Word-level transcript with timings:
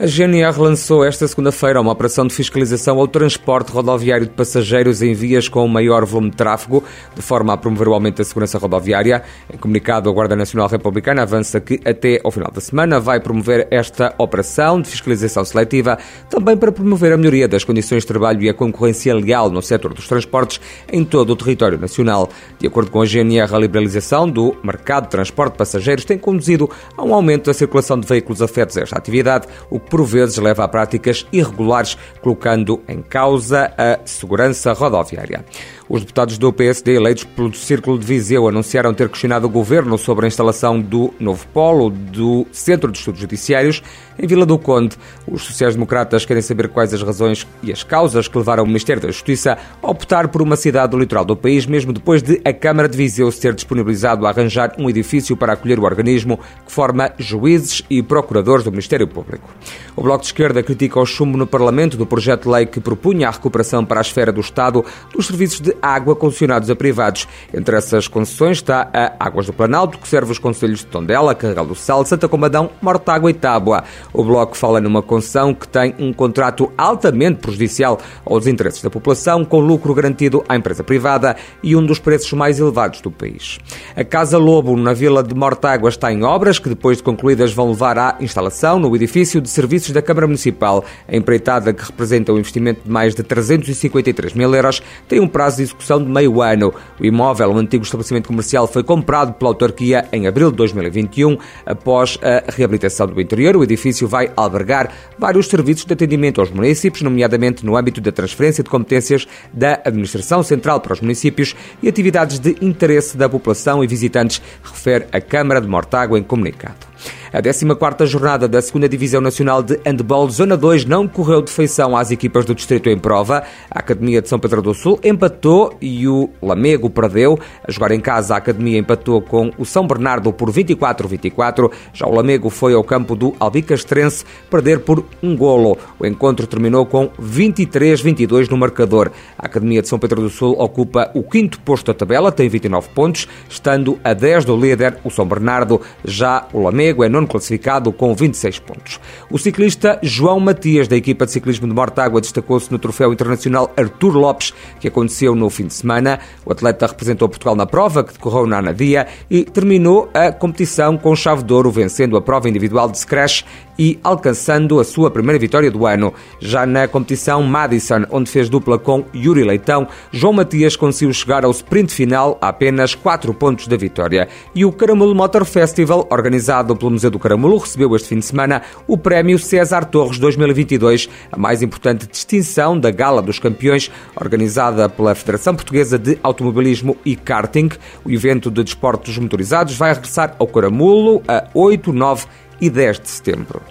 A 0.00 0.06
GNR 0.06 0.56
lançou 0.60 1.04
esta 1.04 1.26
segunda-feira 1.26 1.80
uma 1.80 1.90
operação 1.90 2.24
de 2.24 2.32
fiscalização 2.32 3.00
ao 3.00 3.08
transporte 3.08 3.72
rodoviário 3.72 4.26
de 4.26 4.32
passageiros 4.32 5.02
em 5.02 5.12
vias 5.12 5.48
com 5.48 5.66
maior 5.66 6.04
volume 6.04 6.30
de 6.30 6.36
tráfego, 6.36 6.84
de 7.16 7.20
forma 7.20 7.52
a 7.52 7.56
promover 7.56 7.88
o 7.88 7.94
aumento 7.94 8.18
da 8.18 8.24
segurança 8.24 8.58
rodoviária. 8.58 9.24
Em 9.52 9.56
comunicado, 9.56 10.08
a 10.08 10.12
Guarda 10.12 10.36
Nacional 10.36 10.68
Republicana 10.68 11.22
avança 11.22 11.60
que 11.60 11.80
até 11.84 12.20
ao 12.22 12.30
final 12.30 12.48
da 12.52 12.60
semana 12.60 13.00
vai 13.00 13.18
promover 13.18 13.66
esta 13.72 14.14
operação 14.18 14.80
de 14.80 14.88
fiscalização 14.88 15.44
seletiva, 15.44 15.98
também 16.30 16.56
para 16.56 16.70
promover 16.70 17.12
a 17.12 17.16
melhoria 17.16 17.48
das 17.48 17.64
condições 17.64 18.04
de 18.04 18.06
trabalho 18.06 18.40
e 18.40 18.48
a 18.48 18.54
concorrência 18.54 19.12
leal 19.12 19.50
no 19.50 19.60
setor 19.60 19.92
dos 19.92 20.06
transportes 20.06 20.60
em 20.92 21.04
todo 21.04 21.30
o 21.30 21.36
território 21.36 21.76
nacional. 21.76 22.28
De 22.60 22.68
acordo 22.68 22.88
com 22.88 23.02
a 23.02 23.04
GNR, 23.04 23.52
a 23.52 23.58
liberalização 23.58 24.30
do 24.30 24.54
mercado 24.62 25.06
de 25.06 25.10
transporte 25.10 25.54
de 25.54 25.58
passageiros 25.58 26.04
tem 26.04 26.16
conduzido 26.16 26.70
a 26.96 27.02
um 27.02 27.12
aumento 27.12 27.46
da 27.46 27.52
circulação 27.52 27.98
de 27.98 28.06
veículos 28.06 28.40
afetos 28.40 28.78
a 28.78 28.82
esta 28.82 28.96
atividade, 28.96 29.48
o 29.68 29.87
por 29.88 30.04
vezes 30.04 30.36
leva 30.38 30.64
a 30.64 30.68
práticas 30.68 31.26
irregulares, 31.32 31.96
colocando 32.20 32.80
em 32.88 33.02
causa 33.02 33.72
a 33.76 33.98
segurança 34.04 34.72
rodoviária. 34.72 35.44
Os 35.88 36.02
deputados 36.02 36.36
do 36.36 36.52
PSD, 36.52 36.96
eleitos 36.96 37.24
pelo 37.24 37.54
Círculo 37.54 37.98
de 37.98 38.04
Viseu, 38.04 38.46
anunciaram 38.46 38.92
ter 38.92 39.08
questionado 39.08 39.46
o 39.46 39.50
governo 39.50 39.96
sobre 39.96 40.26
a 40.26 40.28
instalação 40.28 40.78
do 40.78 41.14
novo 41.18 41.46
polo 41.48 41.88
do 41.88 42.46
Centro 42.52 42.92
de 42.92 42.98
Estudos 42.98 43.22
Judiciários 43.22 43.82
em 44.18 44.26
Vila 44.26 44.44
do 44.44 44.58
Conde. 44.58 44.96
Os 45.26 45.44
sociais-democratas 45.44 46.26
querem 46.26 46.42
saber 46.42 46.68
quais 46.68 46.92
as 46.92 47.02
razões 47.02 47.46
e 47.62 47.72
as 47.72 47.82
causas 47.82 48.28
que 48.28 48.36
levaram 48.36 48.64
o 48.64 48.66
Ministério 48.66 49.00
da 49.00 49.08
Justiça 49.08 49.56
a 49.82 49.90
optar 49.90 50.28
por 50.28 50.42
uma 50.42 50.56
cidade 50.56 50.90
do 50.90 50.98
litoral 50.98 51.24
do 51.24 51.34
país, 51.34 51.64
mesmo 51.64 51.90
depois 51.90 52.22
de 52.22 52.38
a 52.44 52.52
Câmara 52.52 52.88
de 52.88 52.96
Viseu 52.96 53.32
se 53.32 53.40
ter 53.40 53.54
disponibilizado 53.54 54.26
a 54.26 54.30
arranjar 54.30 54.74
um 54.78 54.90
edifício 54.90 55.38
para 55.38 55.54
acolher 55.54 55.78
o 55.78 55.84
organismo 55.84 56.38
que 56.66 56.72
forma 56.72 57.12
juízes 57.18 57.82
e 57.88 58.02
procuradores 58.02 58.62
do 58.62 58.70
Ministério 58.70 59.08
Público. 59.08 59.48
O 59.96 60.02
Bloco 60.02 60.20
de 60.20 60.26
Esquerda 60.26 60.62
critica 60.62 61.00
o 61.00 61.06
chumbo 61.06 61.36
no 61.36 61.46
Parlamento 61.46 61.96
do 61.96 62.06
projeto 62.06 62.44
de 62.44 62.48
lei 62.48 62.66
que 62.66 62.80
propunha 62.80 63.28
a 63.28 63.30
recuperação 63.30 63.84
para 63.84 64.00
a 64.00 64.02
esfera 64.02 64.32
do 64.32 64.40
Estado 64.40 64.84
dos 65.14 65.26
serviços 65.26 65.60
de 65.60 65.76
água 65.82 66.14
concessionados 66.14 66.70
a 66.70 66.76
privados. 66.76 67.26
Entre 67.52 67.76
essas 67.76 68.08
concessões 68.08 68.58
está 68.58 68.88
a 68.92 69.26
Águas 69.26 69.46
do 69.46 69.52
Planalto, 69.52 69.98
que 69.98 70.08
serve 70.08 70.32
os 70.32 70.38
conselhos 70.38 70.80
de 70.80 70.86
Tondela, 70.86 71.34
Carregal 71.34 71.66
do 71.66 71.74
Sal, 71.74 72.04
Santa 72.04 72.28
Comadão, 72.28 72.70
Mortágua 72.80 73.30
e 73.30 73.34
Tábua. 73.34 73.84
O 74.12 74.24
Bloco 74.24 74.56
fala 74.56 74.80
numa 74.80 75.02
concessão 75.02 75.54
que 75.54 75.66
tem 75.66 75.94
um 75.98 76.12
contrato 76.12 76.72
altamente 76.76 77.40
prejudicial 77.40 77.98
aos 78.24 78.46
interesses 78.46 78.82
da 78.82 78.90
população, 78.90 79.44
com 79.44 79.60
lucro 79.60 79.94
garantido 79.94 80.44
à 80.48 80.56
empresa 80.56 80.84
privada 80.84 81.36
e 81.62 81.74
um 81.74 81.84
dos 81.84 81.98
preços 81.98 82.32
mais 82.32 82.58
elevados 82.58 83.00
do 83.00 83.10
país. 83.10 83.58
A 83.96 84.04
Casa 84.04 84.38
Lobo, 84.38 84.76
na 84.76 84.92
vila 84.92 85.22
de 85.22 85.34
Mortágua, 85.34 85.88
está 85.88 86.12
em 86.12 86.22
obras 86.22 86.58
que, 86.58 86.68
depois 86.68 86.98
de 86.98 87.02
concluídas, 87.02 87.52
vão 87.52 87.70
levar 87.70 87.98
à 87.98 88.16
instalação 88.20 88.78
no 88.78 88.94
edifício 88.94 89.40
de 89.40 89.48
serviços 89.68 89.92
da 89.92 90.00
Câmara 90.00 90.26
Municipal. 90.26 90.82
A 91.06 91.14
empreitada, 91.14 91.74
que 91.74 91.84
representa 91.84 92.32
um 92.32 92.38
investimento 92.38 92.80
de 92.84 92.90
mais 92.90 93.14
de 93.14 93.22
353 93.22 94.32
mil 94.32 94.54
euros, 94.54 94.82
tem 95.06 95.20
um 95.20 95.28
prazo 95.28 95.58
de 95.58 95.64
execução 95.64 96.02
de 96.02 96.10
meio 96.10 96.40
ano. 96.40 96.72
O 96.98 97.04
imóvel, 97.04 97.50
um 97.50 97.58
antigo 97.58 97.84
estabelecimento 97.84 98.28
comercial, 98.28 98.66
foi 98.66 98.82
comprado 98.82 99.34
pela 99.34 99.50
autarquia 99.50 100.08
em 100.10 100.26
abril 100.26 100.50
de 100.50 100.56
2021. 100.56 101.36
Após 101.66 102.18
a 102.22 102.50
reabilitação 102.50 103.06
do 103.06 103.20
interior, 103.20 103.56
o 103.56 103.62
edifício 103.62 104.08
vai 104.08 104.32
albergar 104.34 104.90
vários 105.18 105.46
serviços 105.48 105.84
de 105.84 105.92
atendimento 105.92 106.40
aos 106.40 106.50
municípios, 106.50 107.02
nomeadamente 107.02 107.64
no 107.66 107.76
âmbito 107.76 108.00
da 108.00 108.10
transferência 108.10 108.64
de 108.64 108.70
competências 108.70 109.26
da 109.52 109.80
Administração 109.84 110.42
Central 110.42 110.80
para 110.80 110.94
os 110.94 111.00
municípios 111.00 111.54
e 111.82 111.88
atividades 111.88 112.38
de 112.38 112.56
interesse 112.62 113.16
da 113.16 113.28
população 113.28 113.84
e 113.84 113.86
visitantes, 113.86 114.40
refere 114.62 115.06
a 115.12 115.20
Câmara 115.20 115.60
de 115.60 115.68
Mortágua 115.68 116.18
em 116.18 116.22
comunicado. 116.22 116.87
A 117.30 117.42
14ª 117.42 118.06
jornada 118.06 118.48
da 118.48 118.58
2 118.60 118.88
Divisão 118.88 119.20
Nacional 119.20 119.62
de 119.62 119.78
Handball 119.84 120.30
Zona 120.30 120.56
2 120.56 120.86
não 120.86 121.06
correu 121.06 121.42
de 121.42 121.52
feição 121.52 121.94
às 121.94 122.10
equipas 122.10 122.46
do 122.46 122.54
distrito 122.54 122.88
em 122.88 122.98
prova. 122.98 123.42
A 123.70 123.80
Academia 123.80 124.22
de 124.22 124.30
São 124.30 124.38
Pedro 124.38 124.62
do 124.62 124.72
Sul 124.72 124.98
empatou 125.04 125.76
e 125.78 126.08
o 126.08 126.30
Lamego 126.40 126.88
perdeu. 126.88 127.38
A 127.66 127.70
jogar 127.70 127.90
em 127.90 128.00
casa, 128.00 128.34
a 128.34 128.38
Academia 128.38 128.78
empatou 128.78 129.20
com 129.20 129.50
o 129.58 129.66
São 129.66 129.86
Bernardo 129.86 130.32
por 130.32 130.50
24-24. 130.50 131.70
Já 131.92 132.06
o 132.06 132.14
Lamego 132.14 132.48
foi 132.48 132.72
ao 132.72 132.82
campo 132.82 133.14
do 133.14 133.34
Albicastrense 133.38 134.24
perder 134.50 134.80
por 134.80 135.04
um 135.22 135.36
golo. 135.36 135.76
O 135.98 136.06
encontro 136.06 136.46
terminou 136.46 136.86
com 136.86 137.10
23-22 137.20 138.48
no 138.48 138.56
marcador. 138.56 139.10
A 139.38 139.44
Academia 139.44 139.82
de 139.82 139.88
São 139.88 139.98
Pedro 139.98 140.22
do 140.22 140.30
Sul 140.30 140.56
ocupa 140.58 141.10
o 141.12 141.22
quinto 141.22 141.60
posto 141.60 141.88
da 141.88 141.94
tabela, 141.94 142.32
tem 142.32 142.48
29 142.48 142.88
pontos, 142.94 143.28
estando 143.50 143.98
a 144.02 144.14
10 144.14 144.46
do 144.46 144.56
líder, 144.56 144.96
o 145.04 145.10
São 145.10 145.26
Bernardo. 145.26 145.78
Já 146.02 146.46
o 146.54 146.62
Lamego 146.62 147.04
é 147.04 147.08
nono 147.18 147.26
classificado 147.26 147.92
com 147.92 148.14
26 148.14 148.58
pontos. 148.60 149.00
O 149.30 149.38
ciclista 149.38 149.98
João 150.02 150.40
Matias, 150.40 150.88
da 150.88 150.96
equipa 150.96 151.26
de 151.26 151.32
ciclismo 151.32 151.66
de 151.66 151.74
Mortágua, 151.74 152.20
destacou-se 152.20 152.70
no 152.70 152.78
Troféu 152.78 153.12
Internacional 153.12 153.72
Artur 153.76 154.16
Lopes, 154.16 154.54
que 154.80 154.88
aconteceu 154.88 155.34
no 155.34 155.50
fim 155.50 155.66
de 155.66 155.74
semana. 155.74 156.20
O 156.44 156.52
atleta 156.52 156.86
representou 156.86 157.28
Portugal 157.28 157.56
na 157.56 157.66
prova, 157.66 158.04
que 158.04 158.12
decorreu 158.12 158.46
na 158.46 158.58
Anadia, 158.58 159.06
e 159.30 159.44
terminou 159.44 160.08
a 160.14 160.32
competição 160.32 160.96
com 160.96 161.14
chave 161.14 161.42
de 161.42 161.52
ouro, 161.52 161.70
vencendo 161.70 162.16
a 162.16 162.22
prova 162.22 162.48
individual 162.48 162.88
de 162.88 162.98
Scratch 162.98 163.44
e 163.78 163.98
alcançando 164.02 164.80
a 164.80 164.84
sua 164.84 165.10
primeira 165.10 165.38
vitória 165.38 165.70
do 165.70 165.86
ano. 165.86 166.12
Já 166.40 166.66
na 166.66 166.88
competição 166.88 167.42
Madison, 167.42 168.04
onde 168.10 168.30
fez 168.30 168.48
dupla 168.48 168.78
com 168.78 169.04
Yuri 169.14 169.44
Leitão, 169.44 169.86
João 170.10 170.32
Matias 170.32 170.76
conseguiu 170.76 171.14
chegar 171.14 171.44
ao 171.44 171.50
sprint 171.50 171.94
final 171.94 172.36
a 172.40 172.48
apenas 172.58 172.94
4 172.94 173.32
pontos 173.34 173.68
da 173.68 173.76
vitória. 173.76 174.28
E 174.52 174.64
o 174.64 174.72
Caramulo 174.72 175.14
Motor 175.14 175.44
Festival, 175.44 176.08
organizado 176.10 176.74
pelo 176.74 176.90
Museu 176.90 177.10
do 177.10 177.18
Caramulo, 177.18 177.58
recebeu 177.58 177.94
este 177.94 178.08
fim 178.08 178.18
de 178.18 178.24
semana 178.24 178.62
o 178.86 178.98
prémio 178.98 179.38
César 179.38 179.84
Torres 179.84 180.18
2022, 180.18 181.08
a 181.30 181.38
mais 181.38 181.62
importante 181.62 182.08
distinção 182.08 182.78
da 182.78 182.90
Gala 182.90 183.22
dos 183.22 183.38
Campeões, 183.38 183.90
organizada 184.20 184.88
pela 184.88 185.14
Federação 185.14 185.54
Portuguesa 185.54 185.96
de 185.96 186.18
Automobilismo 186.20 186.96
e 187.04 187.14
Karting. 187.14 187.68
O 188.04 188.10
evento 188.10 188.50
de 188.50 188.64
desportos 188.64 189.16
motorizados 189.18 189.76
vai 189.76 189.92
regressar 189.92 190.34
ao 190.38 190.48
Caramulo 190.48 191.22
a 191.28 191.46
8, 191.54 191.92
9 191.92 192.26
e 192.60 192.70
10 192.70 193.00
de 193.00 193.08
setembro. 193.08 193.62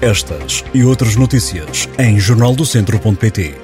Estas 0.00 0.64
e 0.74 0.84
outras 0.84 1.16
notícias 1.16 1.88
em 1.98 2.18
jornaldocentro.pt. 2.18 3.54